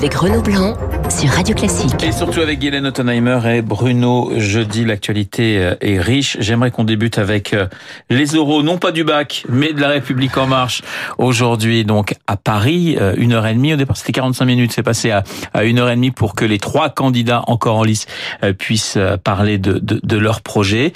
[0.00, 0.78] avec Renaud Blanc
[1.28, 2.02] Radio Classique.
[2.02, 6.38] Et surtout avec Guylaine Ottenheimer et Bruno Jeudi, l'actualité euh, est riche.
[6.40, 7.66] J'aimerais qu'on débute avec euh,
[8.08, 10.82] les oraux, non pas du bac, mais de la République en marche.
[11.18, 13.74] Aujourd'hui, donc, à Paris, euh, une heure et demie.
[13.74, 14.72] Au départ, c'était 45 minutes.
[14.72, 15.24] C'est passé à,
[15.62, 18.06] une heure et demie pour que les trois candidats encore en lice
[18.58, 20.92] puissent parler de, de, de leur projet.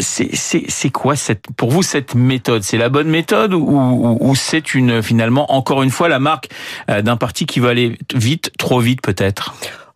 [0.00, 2.62] C'est quoi cette, pour vous cette méthode?
[2.62, 6.48] C'est la bonne méthode ou, ou, ou c'est une finalement encore une fois la marque
[6.88, 9.39] d'un parti qui va aller vite, trop vite peut-être?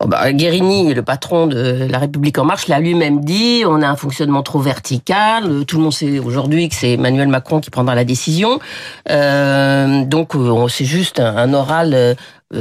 [0.00, 3.88] Oh bah, Guérini, le patron de La République en marche, l'a lui-même dit, on a
[3.88, 7.94] un fonctionnement trop vertical, tout le monde sait aujourd'hui que c'est Emmanuel Macron qui prendra
[7.94, 8.58] la décision,
[9.10, 12.14] euh, donc euh, c'est juste un, oral euh,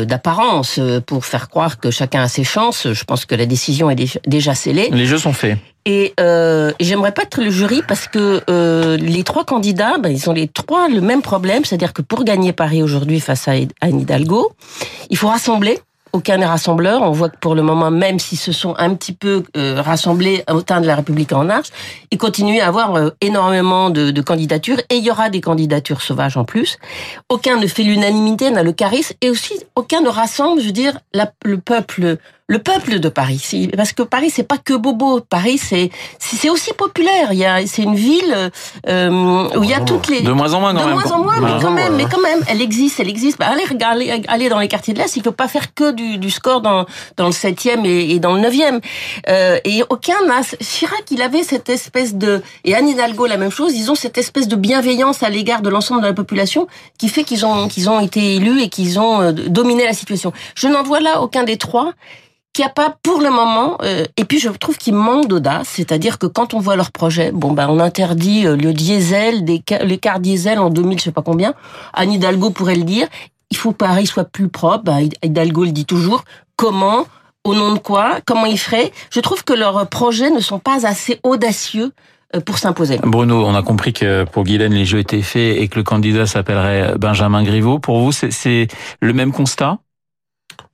[0.05, 2.93] d'apparence pour faire croire que chacun a ses chances.
[2.93, 4.89] Je pense que la décision est déjà scellée.
[4.91, 5.57] Les jeux sont faits.
[5.85, 10.29] Et, euh, j'aimerais pas être le jury parce que euh, les trois candidats, ben, ils
[10.29, 13.99] ont les trois le même problème, c'est-à-dire que pour gagner Paris aujourd'hui face à Anne
[13.99, 14.53] Hidalgo,
[15.09, 15.79] il faut rassembler
[16.13, 17.01] aucun rassembleur.
[17.01, 20.43] On voit que pour le moment, même s'ils se sont un petit peu euh, rassemblés
[20.49, 21.69] au sein de la République en marche,
[22.11, 26.37] ils continuent à avoir euh, énormément de, candidatures et il y aura des candidatures sauvages
[26.37, 26.77] en plus.
[27.29, 30.99] Aucun ne fait l'unanimité, n'a le charisme et aussi aucun ne rassemble, je veux dire,
[31.43, 33.69] le peuple le peuple de Paris.
[33.75, 35.21] Parce que Paris, c'est pas que Bobo.
[35.21, 37.31] Paris, c'est c'est aussi populaire.
[37.31, 38.51] Il y a c'est une ville
[38.87, 41.39] euh, où il y a toutes les de moins en moins, de moins en moins,
[41.39, 43.39] mais quand même, mais quand même, elle existe, elle existe.
[43.39, 45.15] Bah, allez regarder, allez dans les quartiers de l'Est.
[45.15, 48.33] Il faut pas faire que du, du score dans dans le septième et, et dans
[48.33, 48.81] le neuvième.
[49.29, 50.41] Euh, et aucun n'a.
[50.59, 53.73] Chirac, il avait cette espèce de et Anne Hidalgo la même chose.
[53.73, 57.23] Ils ont cette espèce de bienveillance à l'égard de l'ensemble de la population qui fait
[57.23, 60.33] qu'ils ont qu'ils ont été élus et qu'ils ont euh, dominé la situation.
[60.55, 61.93] Je n'en vois là aucun des trois
[62.53, 63.77] qui a pas pour le moment.
[63.81, 67.31] Euh, et puis je trouve qu'il manque d'audace, c'est-à-dire que quand on voit leur projet,
[67.31, 71.11] bon ben on interdit euh, le diesel, des, les cars diesel en 2000, je sais
[71.11, 71.53] pas combien.
[71.93, 73.07] Anne Hidalgo pourrait le dire.
[73.49, 74.83] Il faut que Paris soit plus propre.
[74.83, 76.23] Ben, Hidalgo le dit toujours.
[76.55, 77.05] Comment?
[77.43, 78.19] Au nom de quoi?
[78.25, 81.91] Comment il ferait Je trouve que leurs projets ne sont pas assez audacieux
[82.35, 82.99] euh, pour s'imposer.
[83.03, 86.25] Bruno, on a compris que pour Guylaine, les jeux étaient faits et que le candidat
[86.25, 87.79] s'appellerait Benjamin Griveaux.
[87.79, 88.67] Pour vous, c'est
[89.01, 89.79] le même constat?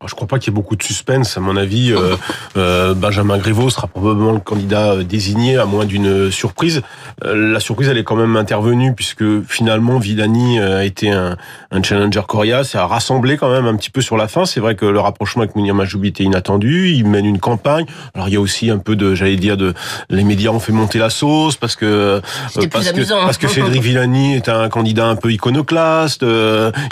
[0.07, 1.35] Je crois pas qu'il y ait beaucoup de suspense.
[1.35, 2.15] À mon avis, euh,
[2.55, 6.81] euh, Benjamin Griveaux sera probablement le candidat euh, désigné, à moins d'une surprise.
[7.21, 11.35] la surprise, elle est quand même intervenue, puisque finalement, Villani a été un,
[11.71, 14.45] un challenger coriace a rassemblé quand même un petit peu sur la fin.
[14.45, 16.91] C'est vrai que le rapprochement avec Mounir Majoubi était inattendu.
[16.91, 17.85] Il mène une campagne.
[18.13, 19.73] Alors, il y a aussi un peu de, j'allais dire, de
[20.09, 22.21] les médias ont fait monter la sauce parce que
[22.53, 26.23] parce que, parce que Cédric Villani est un candidat un peu iconoclaste.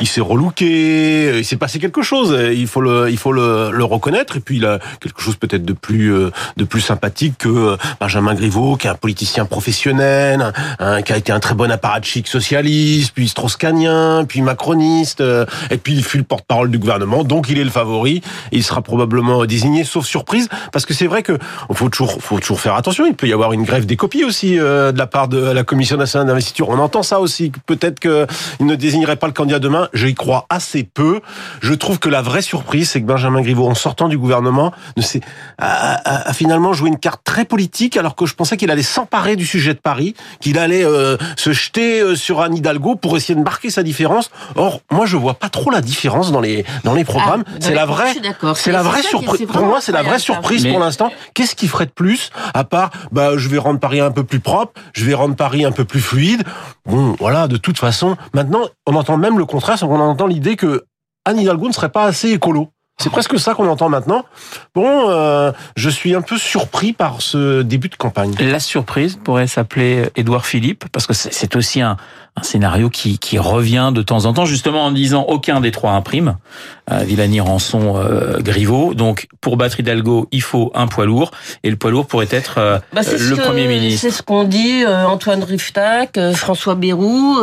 [0.01, 1.39] il s'est relooké.
[1.39, 2.37] Il s'est passé quelque chose.
[2.53, 4.37] Il faut le euh, il faut le, reconnaître.
[4.37, 7.77] Et puis il a quelque chose peut-être de plus euh, de plus sympathique que euh,
[7.99, 10.53] Benjamin Griveaux, qui est un politicien professionnel,
[11.05, 15.23] qui a été un très bon apparatchik socialiste, puis strauss-canien, puis macroniste,
[15.71, 17.23] et puis il fut le porte-parole du gouvernement.
[17.23, 18.21] Donc il est le favori.
[18.51, 21.37] Et il sera probablement désigné, sauf surprise, parce que c'est vrai que
[21.71, 23.05] faut toujours faut toujours faire attention.
[23.05, 25.97] Il peut y avoir une grève des copies aussi de la part de la Commission
[25.97, 26.69] nationale d'investiture.
[26.69, 27.51] On entend ça aussi.
[27.65, 29.89] Peut-être qu'il ne désignerait pas le candidat demain.
[29.93, 31.21] Je y crois assez peu.
[31.61, 35.01] Je trouve que la vraie surprise c'est que Benjamin Griveaux, en sortant du gouvernement, ne
[35.01, 35.21] s'est,
[35.59, 39.45] a, finalement joué une carte très politique, alors que je pensais qu'il allait s'emparer du
[39.45, 43.43] sujet de Paris, qu'il allait euh, se jeter euh, sur Anne Hidalgo pour essayer de
[43.43, 44.31] marquer sa différence.
[44.55, 47.43] Or, moi, je vois pas trop la différence dans les dans les programmes.
[47.47, 48.13] Ah, c'est la vraie,
[48.55, 49.47] c'est la vraie surprise.
[49.47, 51.11] Pour moi, c'est la vraie surprise pour l'instant.
[51.33, 54.39] Qu'est-ce qui ferait de plus à part, bah, je vais rendre Paris un peu plus
[54.39, 56.43] propre, je vais rendre Paris un peu plus fluide.
[56.85, 60.85] Bon, voilà, de toute façon, maintenant, on entend même le contraire, on entend l'idée que
[61.25, 62.69] Anne Hidalgo ne serait pas assez écolo.
[62.99, 64.25] C'est presque ça qu'on entend maintenant.
[64.73, 68.33] Bon, euh, je suis un peu surpris par ce début de campagne.
[68.39, 71.97] La surprise pourrait s'appeler Édouard Philippe, parce que c'est aussi un,
[72.37, 75.91] un scénario qui, qui, revient de temps en temps, justement en disant aucun des trois
[75.91, 76.37] imprime.
[76.89, 78.93] Euh, Villani, Rançon, euh, Griveaux.
[78.93, 81.31] Donc pour battre Hidalgo, il faut un poids lourd,
[81.63, 84.01] et le poids lourd pourrait être euh, bah, le Premier ministre.
[84.01, 87.37] C'est ce qu'on dit euh, Antoine Riftac, François Bayrou.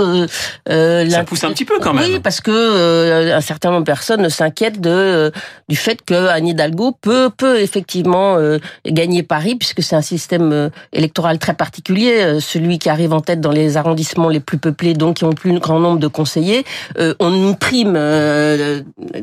[0.66, 2.04] Ça pousse un petit peu quand même.
[2.04, 5.32] Oui, parce que un certain nombre de personnes s'inquiètent de
[5.68, 8.38] du fait que Anne Hidalgo peut peut effectivement
[8.86, 13.52] gagner Paris, puisque c'est un système électoral très particulier, celui qui arrive en tête dans
[13.52, 16.64] les arrondissements les plus peuplés donc qui ont plus grand nombre de conseillers,
[16.98, 18.82] euh, on nous prime euh,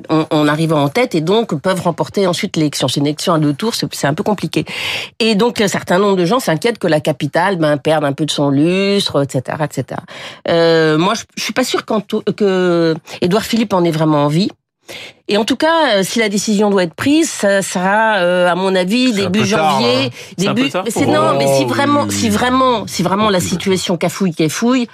[0.10, 2.88] en, arrivant en tête et donc peuvent remporter ensuite l'élection.
[2.88, 4.66] C'est une élection à deux tours, c'est un peu compliqué.
[5.20, 8.26] Et donc un certain nombre de gens s'inquiètent que la capitale ben, perde un peu
[8.26, 9.58] de son lustre, etc.
[9.64, 10.02] etc.
[10.50, 14.50] Euh, moi, je, je suis pas sûr que Édouard Philippe en ait vraiment envie.
[15.28, 18.56] Et en tout cas, euh, si la décision doit être prise, ça sera, euh, à
[18.56, 20.12] mon avis, début janvier.
[20.38, 20.70] Tard, début.
[20.90, 24.88] C'est non, mais si vraiment, si vraiment, si vraiment la situation cafouille, cafouille,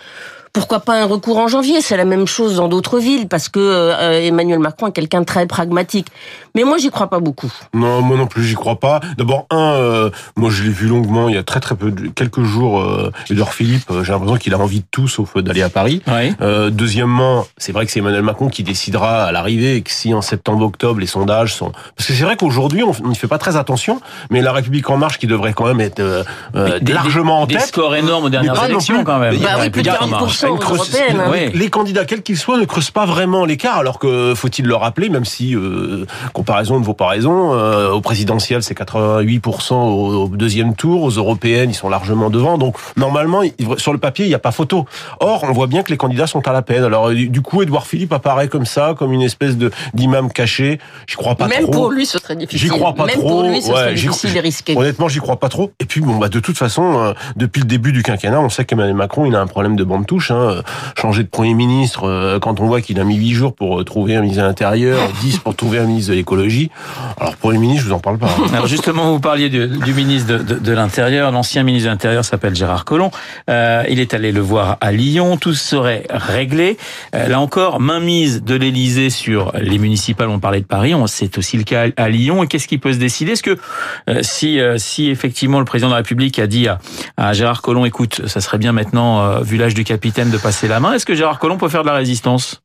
[0.58, 1.82] pourquoi pas un recours en janvier?
[1.82, 5.26] C'est la même chose dans d'autres villes parce que euh, Emmanuel Macron est quelqu'un de
[5.26, 6.08] très pragmatique.
[6.56, 7.52] Mais moi, j'y crois pas beaucoup.
[7.76, 9.00] Non, moi non plus, j'y crois pas.
[9.20, 12.42] D'abord, un, euh, moi je l'ai vu longuement il y a très très peu, quelques
[12.42, 12.82] jours.
[12.82, 16.02] Euh, Edouard Philippe, j'ai l'impression qu'il a envie de tout sauf d'aller à Paris.
[16.72, 20.24] deuxièmement, c'est vrai que c'est Emmanuel Macron qui décidera à l'arrivée et que si en
[20.24, 24.02] septembre-octobre les sondages sont, parce que c'est vrai qu'aujourd'hui on ne fait pas très attention,
[24.32, 26.02] mais la République en marche qui devrait quand même être
[26.82, 27.60] largement en tête.
[27.60, 29.38] Des scores énormes aux dernières élections quand même.
[29.38, 30.47] Bah oui, plus de 40%
[31.20, 31.50] Hein.
[31.54, 35.10] Les candidats, quels qu'ils soient, ne creusent pas vraiment l'écart, alors que faut-il le rappeler,
[35.10, 40.76] même si euh, comparaison ne vaut pas raison, euh, au présidentiel c'est 88% au, deuxième
[40.76, 43.42] tour, aux européennes ils sont largement devant, donc normalement
[43.78, 44.86] sur le papier il n'y a pas photo.
[45.20, 46.84] Or on voit bien que les candidats sont à la peine.
[46.84, 50.80] Alors du coup Edouard Philippe apparaît comme ça, comme une espèce de d'imam caché.
[51.08, 51.72] J'y crois pas Même trop.
[51.72, 52.60] Même pour lui ce serait difficile.
[52.60, 53.30] J'y crois pas Même trop.
[53.30, 54.78] pour lui ce serait difficile et risqué.
[54.78, 55.72] Honnêtement j'y crois pas trop.
[55.80, 58.66] Et puis bon bah de toute façon euh, depuis le début du quinquennat on sait
[58.66, 60.27] qu'Emmanuel Macron il a un problème de bande touche.
[60.32, 60.62] Hein
[61.00, 63.84] changer de Premier ministre euh, quand on voit qu'il a mis 8 jours pour euh,
[63.84, 66.72] trouver un ministre de l'Intérieur, 10 pour trouver un ministre de l'écologie.
[67.20, 68.30] Alors Premier ministre, je vous en parle pas.
[68.54, 71.32] Alors justement, vous parliez du, du ministre de, de, l'Intérieur.
[71.32, 73.12] L'ancien ministre de l'Intérieur s'appelle Gérard Collomb.
[73.50, 75.38] Euh, il est allé le voir à Lyon.
[75.38, 76.78] Tout serait réglé.
[77.16, 80.30] Euh, là encore, mainmise de l'Élysée sur les municipales.
[80.30, 80.94] On parlait de Paris.
[81.08, 82.44] C'est aussi le cas à Lyon.
[82.44, 83.34] Et qu'est-ce qui peut se décider?
[83.34, 83.58] Est-ce que
[84.22, 86.80] si, si effectivement le président de la République a dit à,
[87.18, 90.80] à Gérard Collomb, écoute, ça serait bien maintenant, vu l'âge du capitaine, de passer la
[90.80, 92.64] main, est-ce que Gérard Collomb peut faire de la résistance?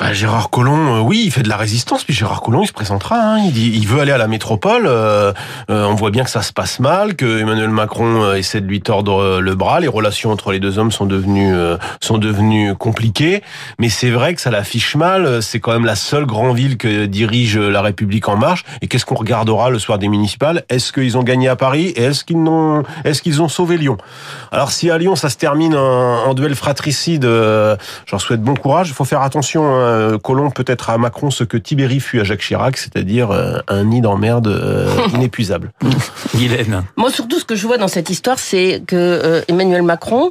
[0.00, 2.72] Bah, Gérard Collomb, euh, oui, il fait de la résistance, puis Gérard Collomb, il se
[2.72, 3.16] présentera.
[3.16, 4.86] Hein, il, dit, il veut aller à la métropole.
[4.86, 5.32] Euh,
[5.70, 8.80] euh, on voit bien que ça se passe mal, que Emmanuel Macron essaie de lui
[8.80, 9.78] tordre le bras.
[9.78, 11.54] Les relations entre les deux hommes sont devenues
[12.00, 13.42] sont devenues compliquées.
[13.78, 15.42] Mais c'est vrai que ça l'affiche mal.
[15.42, 18.64] C'est quand même la seule grande ville que dirige la République en marche.
[18.82, 20.64] Et qu'est-ce qu'on regardera le soir des municipales?
[20.68, 21.92] Est-ce qu'ils ont gagné à Paris?
[21.96, 23.96] Et est-ce qu'ils n'ont est-ce qu'ils ont sauvé Lyon?
[24.50, 27.28] Alors si à Lyon ça se termine en, en duel fratricide,
[28.06, 28.88] j'en souhaite bon courage.
[28.88, 29.73] Il faut faire attention.
[29.74, 33.30] Hein euh, Colomb peut être à Macron ce que Tibéri fut à Jacques Chirac, c'est-à-dire
[33.30, 35.72] euh, un nid d'emmerde euh, inépuisable.
[36.34, 36.84] Guylaine.
[36.96, 40.30] Moi, surtout, ce que je vois dans cette histoire, c'est que Emmanuel Macron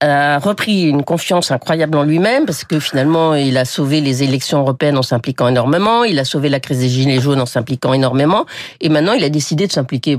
[0.00, 4.58] a repris une confiance incroyable en lui-même parce que finalement il a sauvé les élections
[4.58, 8.44] européennes en s'impliquant énormément, il a sauvé la crise des gilets jaunes en s'impliquant énormément
[8.80, 10.18] et maintenant il a décidé de s'impliquer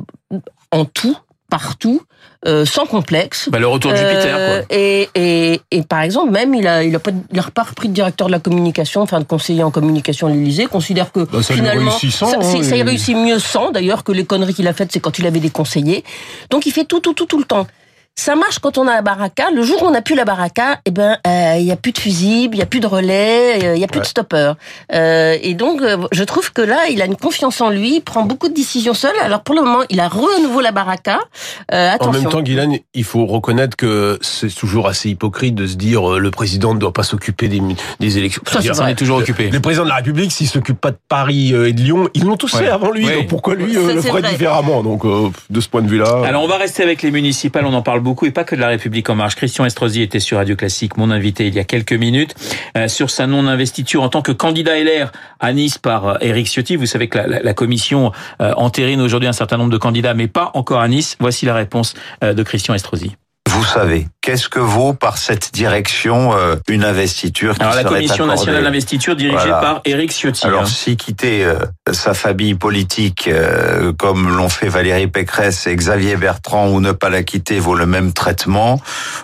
[0.71, 1.17] en tout
[1.53, 2.01] partout,
[2.47, 3.47] euh, sans complexe.
[3.51, 4.55] Bah, le retour de Jupiter, quoi.
[4.55, 7.61] Euh, et, et, et, par exemple, même, il a, il a pas, il a pas
[7.61, 11.19] repris de directeur de la communication, enfin de conseiller en communication à l'Élysée, considère que
[11.19, 14.25] bah, ça finalement, réussit sans, ça, hein, ça y réussit mieux sans, d'ailleurs, que les
[14.25, 16.03] conneries qu'il a faites, c'est quand il avait des conseillers.
[16.49, 17.67] Donc il fait tout, tout, tout, tout le temps.
[18.15, 19.49] Ça marche quand on a la baraka.
[19.55, 21.91] Le jour où on n'a plus la baraka, eh ben, euh, il y a plus
[21.91, 24.55] de fusibles, il y a plus de relais, euh, il y a plus de stoppeurs.
[24.93, 28.01] Euh, et donc, euh, je trouve que là, il a une confiance en lui, il
[28.01, 29.13] prend beaucoup de décisions seul.
[29.19, 31.21] Alors pour le moment, il a renouveau la baraka.
[31.69, 32.11] attention.
[32.11, 36.07] En même temps, Guylaine, il faut reconnaître que c'est toujours assez hypocrite de se dire
[36.07, 37.61] le président ne doit pas s'occuper des,
[37.99, 38.43] des élections.
[38.45, 39.49] Ça, ça est toujours occupé.
[39.49, 42.37] Les présidents de la République, s'ils s'occupent pas de Paris et de Lyon, ils l'ont
[42.37, 43.07] tous fait avant lui.
[43.07, 44.83] Donc pourquoi lui le ferait différemment?
[44.83, 45.03] Donc
[45.49, 46.21] de ce point de vue-là.
[46.25, 47.65] Alors on va rester avec les municipales.
[47.65, 49.35] On en parle beaucoup et pas que de la République en marche.
[49.35, 52.35] Christian Estrosi était sur Radio Classique, mon invité il y a quelques minutes,
[52.77, 56.75] euh, sur sa non-investiture en tant que candidat LR à Nice par euh, Éric Ciotti.
[56.75, 58.11] Vous savez que la, la, commission
[58.41, 61.15] euh, entérine aujourd'hui un certain nombre de candidats, mais pas encore à Nice.
[61.19, 63.15] Voici la réponse de Christian Estrosi
[63.53, 68.25] vous savez, qu'est-ce que vaut par cette direction euh, une investiture qui Alors la Commission
[68.25, 70.47] nationale d'investiture dirigée par Éric Ciotti.
[70.47, 70.65] Alors hein.
[70.65, 71.59] si quitter euh,
[71.91, 77.11] sa famille politique euh, comme l'ont fait Valérie Pécresse et Xavier Bertrand ou ne pas
[77.11, 78.81] la quitter vaut le même traitement,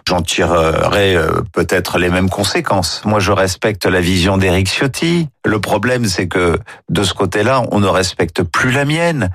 [0.08, 1.18] j'en tirerai
[1.52, 3.02] peut-être les mêmes conséquences.
[3.06, 5.28] Moi je respecte la vision d'Éric Ciotti.
[5.44, 9.32] Le problème c'est que de ce côté-là, on ne respecte plus la mienne.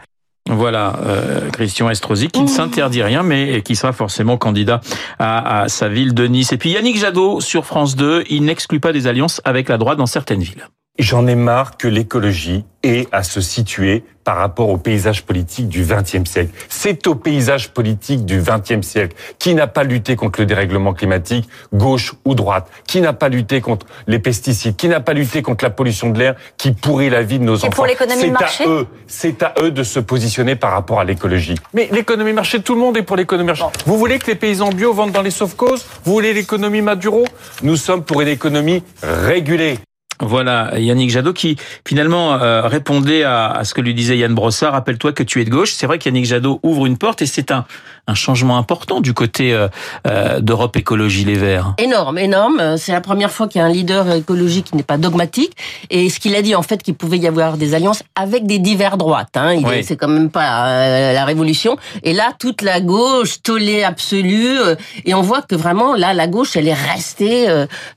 [0.50, 4.82] Voilà, euh, Christian Estrosi, qui ne s'interdit rien, mais qui sera forcément candidat
[5.18, 6.52] à, à, sa ville de Nice.
[6.52, 9.96] Et puis Yannick Jadot sur France 2, il n'exclut pas des alliances avec la droite
[9.96, 10.68] dans certaines villes.
[11.00, 15.82] J'en ai marre que l'écologie ait à se situer par rapport au paysage politique du
[15.82, 16.52] XXe siècle.
[16.68, 21.48] C'est au paysage politique du XXe siècle qui n'a pas lutté contre le dérèglement climatique,
[21.72, 25.64] gauche ou droite, qui n'a pas lutté contre les pesticides, qui n'a pas lutté contre
[25.64, 27.70] la pollution de l'air, qui pourrit la vie de nos enfants.
[27.70, 28.64] pour l'économie de marché?
[28.64, 31.56] eux, c'est à eux de se positionner par rapport à l'écologie.
[31.72, 33.64] Mais l'économie marché, tout le monde est pour l'économie marché.
[33.84, 37.24] Vous voulez que les paysans bio vendent dans les sauve-causes Vous voulez l'économie Maduro?
[37.64, 39.76] Nous sommes pour une économie régulée.
[40.20, 41.56] Voilà, Yannick Jadot qui
[41.86, 44.72] finalement euh, répondait à, à, ce que lui disait Yann Brossard.
[44.72, 45.72] Rappelle-toi que tu es de gauche.
[45.72, 47.64] C'est vrai qu'Yannick Jadot ouvre une porte et c'est un,
[48.06, 49.68] un changement important du côté euh,
[50.06, 51.74] euh, d'Europe Écologie Les Verts.
[51.78, 52.76] Énorme, énorme.
[52.76, 55.56] C'est la première fois qu'il y a un leader écologique qui n'est pas dogmatique.
[55.90, 58.58] Et ce qu'il a dit en fait qu'il pouvait y avoir des alliances avec des
[58.58, 59.36] divers droites.
[59.36, 59.56] Hein.
[59.64, 59.82] Oui.
[59.82, 61.76] C'est quand même pas la révolution.
[62.02, 64.58] Et là, toute la gauche, tollée absolue.
[65.04, 67.48] et on voit que vraiment là, la gauche, elle est restée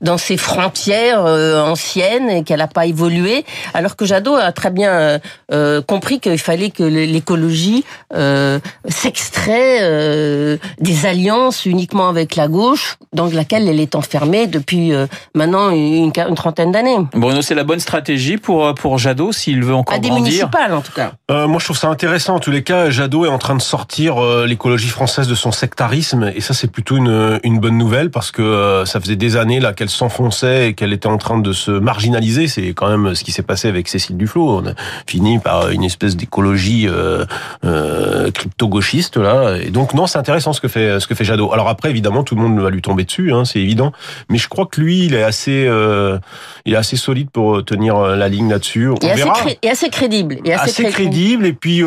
[0.01, 4.91] dans ses frontières anciennes et qu'elle n'a pas évolué, alors que Jadot a très bien
[4.91, 5.19] euh,
[5.51, 7.83] euh, compris qu'il fallait que l'écologie
[8.13, 14.91] euh, s'extrait euh, des alliances uniquement avec la gauche, dans laquelle elle est enfermée depuis
[15.35, 16.97] maintenant une, une trentaine d'années.
[17.13, 20.25] Bruno, c'est la bonne stratégie pour pour Jadot s'il veut encore à des grandir.
[20.25, 21.13] municipales en tout cas.
[21.29, 22.35] moi, je trouve ça intéressant.
[22.35, 26.31] En tous les cas, Jadot est en train de sortir l'écologie française de son sectarisme,
[26.35, 29.73] et ça, c'est plutôt une une bonne nouvelle parce que ça faisait des années là
[29.73, 32.47] qu'elle s'enfonçait et qu'elle était en train de se marginalisé.
[32.47, 34.59] C'est quand même ce qui s'est passé avec Cécile Duflot.
[34.59, 34.73] On a
[35.07, 37.25] fini par une espèce d'écologie euh,
[37.65, 39.57] euh, crypto-gauchiste là.
[39.57, 41.51] Et donc non, c'est intéressant ce que fait ce que fait Jadot.
[41.53, 43.91] Alors après, évidemment, tout le monde va lui tomber dessus, hein, c'est évident.
[44.29, 46.19] Mais je crois que lui, il est assez, euh,
[46.65, 48.91] il est assez solide pour tenir la ligne là-dessus.
[49.01, 50.37] Et, assez et assez crédible.
[50.45, 51.47] Et assez, crédible.
[51.47, 51.81] Et puis,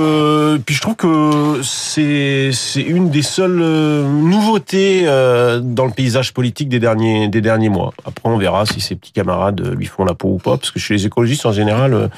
[0.66, 6.80] puis je trouve que c'est c'est une des seules nouveautés dans le paysage politique des
[6.80, 7.92] derniers des derniers mois.
[8.04, 10.78] Après, on verra si ses petits camarades lui font la peau ou pas, parce que
[10.78, 12.08] chez les écologistes en général, euh,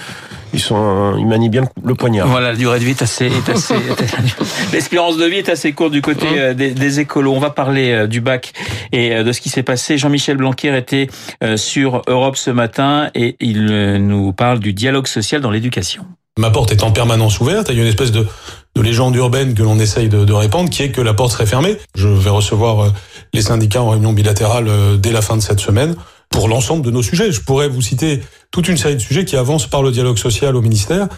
[0.53, 2.29] ils sont, ils manient bien le poignard.
[2.29, 3.75] Voilà, la durée de vie est assez, est assez,
[4.73, 7.33] l'espérance de vie est assez courte du côté euh, des, des écolos.
[7.33, 8.53] On va parler euh, du bac
[8.93, 9.99] et de ce qui s'est passé.
[9.99, 11.09] Jean-Michel Blanquer était
[11.57, 13.67] sur Europe ce matin et il
[13.99, 16.05] nous parle du dialogue social dans l'éducation.
[16.39, 17.69] Ma porte est en permanence ouverte.
[17.71, 18.27] Il y a une espèce de,
[18.75, 21.47] de légende urbaine que l'on essaye de, de, répandre, qui est que la porte serait
[21.47, 21.77] fermée.
[21.95, 22.93] Je vais recevoir
[23.33, 25.97] les syndicats en réunion bilatérale dès la fin de cette semaine
[26.33, 27.31] pour l'ensemble de nos sujets.
[27.31, 28.21] Je pourrais vous citer
[28.51, 31.09] toute une série de sujets qui avancent par le dialogue social au ministère.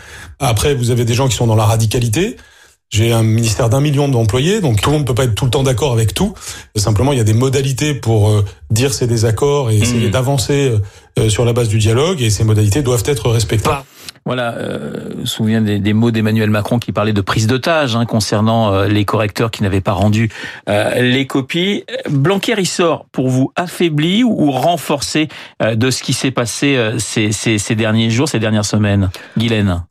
[0.40, 2.36] Après, vous avez des gens qui sont dans la radicalité.
[2.90, 5.46] J'ai un ministère d'un million d'employés, donc tout le monde ne peut pas être tout
[5.46, 6.34] le temps d'accord avec tout.
[6.76, 10.12] Simplement, il y a des modalités pour euh, dire ces désaccords et essayer mmh.
[10.12, 10.78] d'avancer euh,
[11.28, 13.70] sur la base du dialogue, et ces modalités doivent être respectées.
[14.26, 17.94] Voilà, euh, je me souviens des, des mots d'Emmanuel Macron qui parlait de prise d'otage
[17.94, 20.30] hein, concernant euh, les correcteurs qui n'avaient pas rendu
[20.68, 21.84] euh, les copies.
[22.08, 25.28] Blanquer, il sort pour vous affaibli ou, renforcé
[25.62, 29.10] euh, de ce qui s'est passé ces, ces, ces, derniers jours, ces dernières semaines?
[29.36, 29.84] Guylaine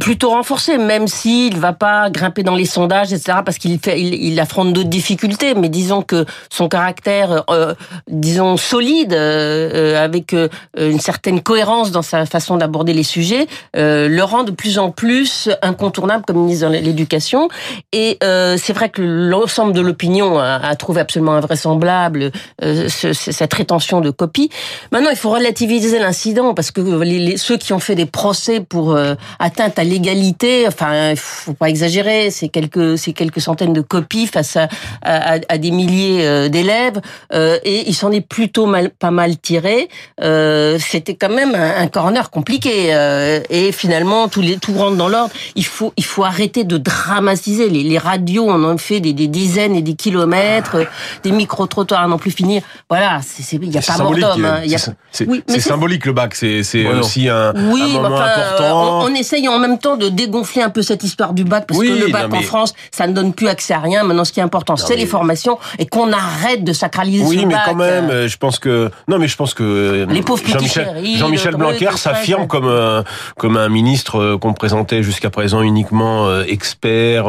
[0.00, 4.14] plutôt renforcé, même s'il va pas grimper dans les sondages, etc., parce qu'il fait, il,
[4.14, 5.54] il affronte d'autres difficultés.
[5.54, 7.74] Mais disons que son caractère, euh,
[8.08, 13.46] disons solide, euh, euh avec euh, une certaine cohérence dans sa façon d'aborder les sujets,
[13.76, 17.48] euh, le rend de plus en plus incontournable comme ministre de l'Éducation.
[17.92, 24.00] Et c'est vrai que l'ensemble de l'opinion a, a, trouvé absolument invraisemblable ce, cette rétention
[24.00, 24.50] de copies.
[24.92, 28.60] Maintenant, il faut relativiser l'incident parce que les, les, ceux qui ont fait des procès
[28.60, 28.96] pour
[29.38, 30.66] atteindre à l'égalité.
[30.66, 32.30] Enfin, faut pas exagérer.
[32.30, 34.68] C'est quelques, c'est quelques centaines de copies face à,
[35.02, 37.00] à, à des milliers euh, d'élèves,
[37.32, 39.88] euh, et il s'en est plutôt mal, pas mal tiré.
[40.22, 44.96] Euh, C'était quand même un, un corner compliqué, euh, et finalement tout, les, tout rentre
[44.96, 45.32] dans l'ordre.
[45.56, 47.68] Il faut, il faut arrêter de dramatiser.
[47.68, 50.76] Les, les radios on en fait des, des, dizaines et des kilomètres,
[51.22, 52.62] des micro trottoirs à n'en plus finir.
[52.88, 53.20] Voilà,
[53.52, 54.44] il n'y a pas mort d'homme.
[54.44, 54.62] Hein.
[55.10, 56.34] C'est oui, symbolique le bac.
[56.34, 59.00] C'est aussi un, oui, un moment enfin, important.
[59.00, 61.66] On, on essaye en en même temps de dégonfler un peu cette histoire du bac,
[61.66, 62.38] parce oui, que le bac mais...
[62.38, 64.04] en France, ça ne donne plus accès à rien.
[64.04, 65.00] Maintenant, ce qui est important, c'est mais...
[65.00, 67.62] les formations et qu'on arrête de sacraliser oui, ce mais bac.
[67.66, 68.28] quand même, euh...
[68.28, 72.66] je pense que non, mais je pense que les pauvres Jean-Michel Jean Blanquer s'affirme comme
[72.66, 73.02] euh,
[73.36, 77.26] comme un ministre euh, qu'on présentait jusqu'à présent uniquement euh, expert,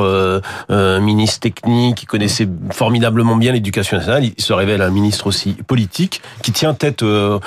[0.69, 4.23] ministre technique, qui connaissait formidablement bien l'éducation nationale.
[4.25, 7.39] Il se révèle un ministre aussi politique qui tient tête aux,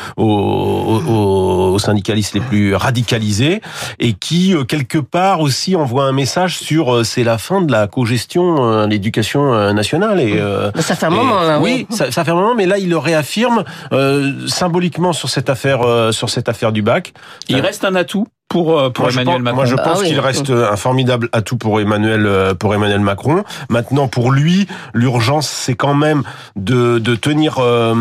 [1.72, 3.60] aux syndicalistes les plus radicalisés
[3.98, 7.86] et qui quelque part aussi envoie un message sur euh, c'est la fin de la
[7.86, 10.40] co-gestion euh, l'éducation euh, nationale et
[10.80, 11.96] ça fait un moment là, oui, oui.
[11.96, 15.82] Ça, ça, fait un moment mais là il le réaffirme euh, symboliquement sur cette affaire
[15.82, 17.12] euh, sur cette affaire du bac
[17.48, 19.56] il reste un atout pour, euh, pour moi, Emmanuel pense, Macron.
[19.56, 23.44] Moi, je pense ah, qu'il reste un formidable atout pour Emmanuel, euh, pour Emmanuel Macron.
[23.70, 26.22] Maintenant, pour lui, l'urgence, c'est quand même
[26.54, 27.94] de, de tenir, euh,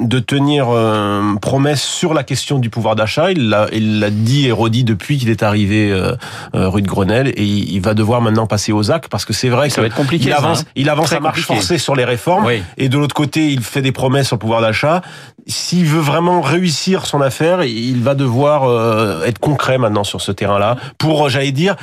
[0.00, 3.32] de tenir euh, promesse sur la question du pouvoir d'achat.
[3.32, 6.16] Il l'a, il l'a dit et redit depuis qu'il est arrivé euh,
[6.54, 9.50] rue de Grenelle et il, il, va devoir maintenant passer aux actes parce que c'est
[9.50, 10.28] vrai ça que va être compliqué.
[10.28, 12.62] Il avance, ça, hein il avance à marche forcée sur les réformes oui.
[12.78, 15.02] et de l'autre côté, il fait des promesses sur le pouvoir d'achat.
[15.46, 20.32] S'il veut vraiment réussir son affaire, il va devoir être concret maintenant maintenant sur ce
[20.32, 21.76] terrain-là pour, j'allais dire,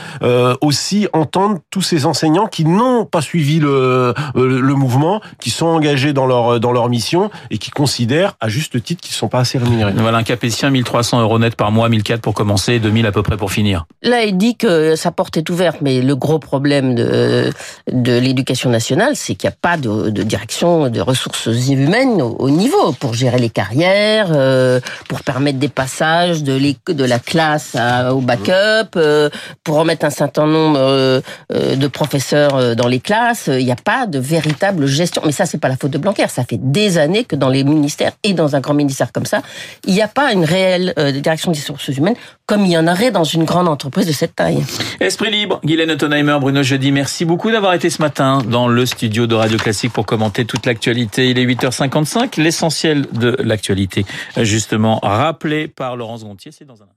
[0.61, 6.13] aussi entendre tous ces enseignants qui n'ont pas suivi le, le mouvement, qui sont engagés
[6.13, 9.57] dans leur dans leur mission et qui considèrent à juste titre qu'ils sont pas assez
[9.57, 9.93] rémunérés.
[9.97, 13.37] Voilà un Capétien 1300 euros net par mois, 1004 pour commencer, 2000 à peu près
[13.37, 13.85] pour finir.
[14.01, 17.51] Là, il dit que sa porte est ouverte, mais le gros problème de
[17.91, 22.49] de l'éducation nationale, c'est qu'il n'y a pas de, de, direction de ressources humaines au,
[22.49, 26.59] niveau pour gérer les carrières, euh, pour permettre des passages de,
[26.91, 27.75] de la classe
[28.13, 29.29] au backup, euh,
[29.63, 33.47] pour remettre un certain nombre euh, de professeurs dans les classes.
[33.47, 35.21] Il n'y a pas de véritable gestion.
[35.25, 36.27] Mais ça, c'est pas la faute de Blanquer.
[36.27, 39.41] Ça fait des années que dans les ministères et dans un grand ministère comme ça,
[39.85, 43.11] il n'y a pas une réelle direction des ressources humaines comme il y en aurait
[43.11, 44.63] dans une grande entreprise de cette taille.
[44.99, 49.25] Esprit libre, Guylaine Ottenheimer, Bruno Jeudi, merci beaucoup d'avoir été ce matin dans le studio
[49.25, 51.29] de Radio Classique pour commenter toute l'actualité.
[51.29, 54.05] Il est 8h55, l'essentiel de l'actualité,
[54.37, 56.95] justement, rappelé par Laurence Gontier, c'est dans un instant.